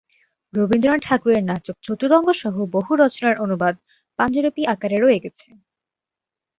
[0.53, 3.75] রবীন্দ্রনাথ ঠাকুরের নাটক "চতুরঙ্গ" সহ বহু রচনার অনুবাদ
[4.19, 5.47] পাণ্ডুলিপি আকারে রয়ে গেছে।